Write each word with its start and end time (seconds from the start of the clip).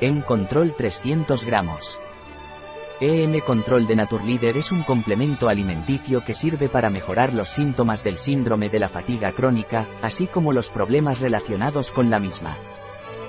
EM 0.00 0.22
Control 0.22 0.74
300 0.74 1.44
gramos. 1.44 1.98
EM 3.00 3.40
Control 3.40 3.84
de 3.88 3.96
Naturleader 3.96 4.56
es 4.56 4.70
un 4.70 4.84
complemento 4.84 5.48
alimenticio 5.48 6.24
que 6.24 6.34
sirve 6.34 6.68
para 6.68 6.88
mejorar 6.88 7.34
los 7.34 7.48
síntomas 7.48 8.04
del 8.04 8.16
síndrome 8.16 8.68
de 8.68 8.78
la 8.78 8.88
fatiga 8.88 9.32
crónica, 9.32 9.86
así 10.00 10.28
como 10.28 10.52
los 10.52 10.68
problemas 10.68 11.18
relacionados 11.18 11.90
con 11.90 12.10
la 12.10 12.20
misma. 12.20 12.56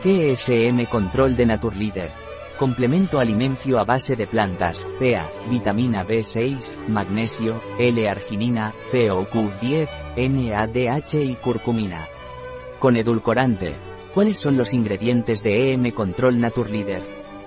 ¿Qué 0.04 0.32
es 0.32 0.48
EM 0.48 0.86
Control 0.86 1.36
de 1.36 1.48
Naturleader? 1.48 2.12
Complemento 2.60 3.20
alimenticio 3.20 3.80
a 3.80 3.84
base 3.84 4.16
de 4.16 4.28
plantas, 4.28 4.86
PA, 5.00 5.28
vitamina 5.50 6.06
B6, 6.06 6.88
magnesio, 6.88 7.64
L-arginina, 7.80 8.74
CoQ10, 8.92 9.90
NADH 10.18 11.16
y 11.16 11.36
curcumina. 11.36 12.08
Con 12.78 12.96
edulcorante. 12.96 13.89
¿Cuáles 14.14 14.40
son 14.40 14.58
los 14.58 14.74
ingredientes 14.74 15.44
de 15.44 15.72
EM 15.72 15.92
Control 15.92 16.40
Naturleader? 16.40 17.04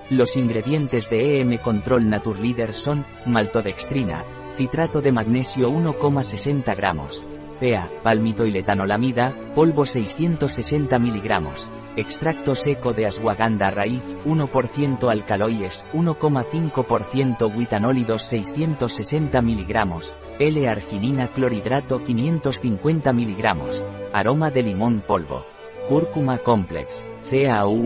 Los 0.09 0.37
ingredientes 0.37 1.09
de 1.09 1.41
EM 1.41 1.57
Control 1.57 2.07
Naturleader 2.07 2.73
son, 2.73 3.05
maltodextrina, 3.25 4.23
citrato 4.55 5.01
de 5.01 5.11
magnesio 5.11 5.69
1,60 5.69 6.73
gramos, 6.77 7.27
PA, 7.59 7.89
palmitoiletanolamida, 8.01 9.35
polvo 9.53 9.85
660 9.85 10.97
miligramos, 10.99 11.67
extracto 11.97 12.55
seco 12.55 12.93
de 12.93 13.07
ashwagandha 13.07 13.69
raíz, 13.69 14.01
1% 14.25 15.11
alcaloides, 15.11 15.83
1,5% 15.91 17.53
guitanólidos 17.53 18.21
660 18.23 19.41
miligramos, 19.41 20.15
L-arginina 20.39 21.27
clorhidrato 21.27 22.05
550 22.05 23.11
miligramos, 23.11 23.83
aroma 24.13 24.49
de 24.49 24.63
limón 24.63 25.03
polvo, 25.05 25.45
cúrcuma 25.87 26.37
complex, 26.37 27.03
CAVACURMIN 27.29 27.85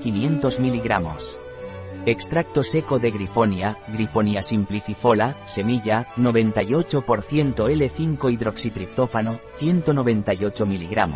500 0.00 0.60
mg. 0.60 0.94
Extracto 2.06 2.62
seco 2.62 2.98
de 2.98 3.10
grifonia, 3.10 3.76
grifonia 3.88 4.40
simplicifola, 4.40 5.36
semilla, 5.44 6.06
98% 6.16 7.68
L5 7.68 8.32
hidroxitriptófano, 8.32 9.40
198 9.58 10.66
mg. 10.66 11.08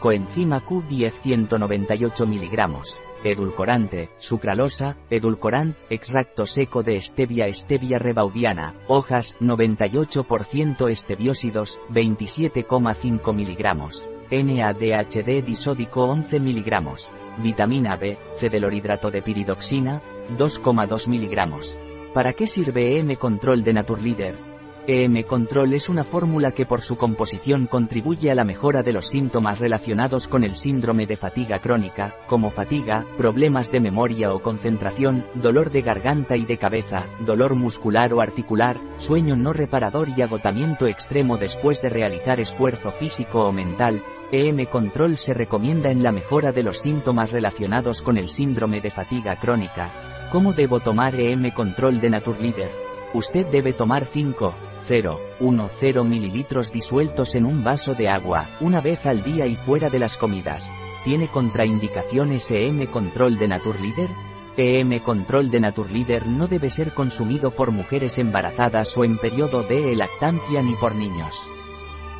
Coenzima 0.00 0.62
Q10 0.62 1.12
198 1.22 2.26
mg. 2.26 2.82
Edulcorante, 3.24 4.10
sucralosa, 4.18 4.98
edulcorant, 5.08 5.74
extracto 5.88 6.46
seco 6.46 6.82
de 6.82 7.00
stevia 7.00 7.46
stevia 7.52 7.98
rebaudiana, 7.98 8.74
hojas, 8.88 9.36
98% 9.40 10.90
estebiósidos, 10.90 11.78
27,5 11.88 13.34
mg. 13.34 14.15
NADHD 14.30 15.44
disódico 15.44 16.04
11 16.04 16.40
mg. 16.40 16.94
Vitamina 17.38 17.96
B, 17.96 18.16
cedelorhidrato 18.38 19.10
de 19.10 19.22
piridoxina, 19.22 20.02
2,2 20.36 21.06
mg. 21.06 22.12
¿Para 22.12 22.32
qué 22.32 22.46
sirve 22.46 22.98
EM 22.98 23.14
Control 23.16 23.62
de 23.62 23.72
Naturleader? 23.72 24.56
EM 24.88 25.24
Control 25.24 25.74
es 25.74 25.88
una 25.88 26.04
fórmula 26.04 26.52
que 26.52 26.64
por 26.64 26.80
su 26.80 26.96
composición 26.96 27.66
contribuye 27.66 28.30
a 28.30 28.36
la 28.36 28.44
mejora 28.44 28.84
de 28.84 28.92
los 28.92 29.06
síntomas 29.06 29.58
relacionados 29.58 30.28
con 30.28 30.44
el 30.44 30.54
síndrome 30.54 31.06
de 31.06 31.16
fatiga 31.16 31.58
crónica, 31.58 32.16
como 32.28 32.50
fatiga, 32.50 33.04
problemas 33.16 33.72
de 33.72 33.80
memoria 33.80 34.32
o 34.32 34.40
concentración, 34.40 35.26
dolor 35.34 35.72
de 35.72 35.82
garganta 35.82 36.36
y 36.36 36.44
de 36.44 36.56
cabeza, 36.56 37.04
dolor 37.18 37.56
muscular 37.56 38.12
o 38.12 38.20
articular, 38.20 38.76
sueño 38.98 39.34
no 39.34 39.52
reparador 39.52 40.08
y 40.16 40.22
agotamiento 40.22 40.86
extremo 40.86 41.36
después 41.36 41.82
de 41.82 41.90
realizar 41.90 42.38
esfuerzo 42.38 42.92
físico 42.92 43.44
o 43.44 43.52
mental. 43.52 44.04
EM 44.32 44.66
Control 44.66 45.16
se 45.18 45.34
recomienda 45.34 45.92
en 45.92 46.02
la 46.02 46.10
mejora 46.10 46.50
de 46.50 46.64
los 46.64 46.78
síntomas 46.78 47.30
relacionados 47.30 48.02
con 48.02 48.16
el 48.16 48.28
síndrome 48.28 48.80
de 48.80 48.90
fatiga 48.90 49.36
crónica. 49.36 49.92
¿Cómo 50.32 50.52
debo 50.52 50.80
tomar 50.80 51.14
EM 51.14 51.52
Control 51.52 52.00
de 52.00 52.10
Naturleader? 52.10 52.70
Usted 53.14 53.46
debe 53.46 53.72
tomar 53.72 54.04
5, 54.04 54.52
0,10 54.88 56.04
mililitros 56.04 56.72
disueltos 56.72 57.36
en 57.36 57.46
un 57.46 57.62
vaso 57.62 57.94
de 57.94 58.08
agua, 58.08 58.48
una 58.60 58.80
vez 58.80 59.06
al 59.06 59.22
día 59.22 59.46
y 59.46 59.54
fuera 59.54 59.90
de 59.90 60.00
las 60.00 60.16
comidas. 60.16 60.72
¿Tiene 61.04 61.28
contraindicaciones 61.28 62.50
EM 62.50 62.86
Control 62.86 63.38
de 63.38 63.46
Naturleader? 63.46 64.10
EM 64.56 64.98
Control 65.04 65.50
de 65.50 65.60
Naturleader 65.60 66.26
no 66.26 66.48
debe 66.48 66.70
ser 66.70 66.94
consumido 66.94 67.52
por 67.52 67.70
mujeres 67.70 68.18
embarazadas 68.18 68.96
o 68.96 69.04
en 69.04 69.18
periodo 69.18 69.62
de 69.62 69.94
lactancia 69.94 70.62
ni 70.62 70.74
por 70.74 70.96
niños. 70.96 71.40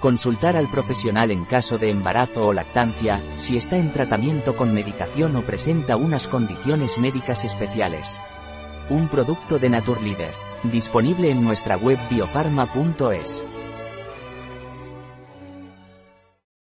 Consultar 0.07 0.57
al 0.57 0.71
profesional 0.71 1.33
en 1.33 1.45
caso 1.45 1.79
de 1.79 1.91
embarazo 1.91 2.47
o 2.47 2.53
lactancia, 2.53 3.21
si 3.39 3.57
está 3.57 3.77
en 3.77 3.93
tratamiento 3.93 4.57
con 4.57 4.73
medicación 4.73 5.35
o 5.35 5.43
presenta 5.43 5.97
unas 5.97 6.29
condiciones 6.29 6.97
médicas 6.97 7.45
especiales. 7.45 8.21
Un 8.89 9.09
producto 9.09 9.59
de 9.59 9.69
Naturleader. 9.69 10.31
Disponible 10.63 11.29
en 11.33 11.43
nuestra 11.43 11.77
web 11.77 11.99
biofarma.es. 12.09 13.45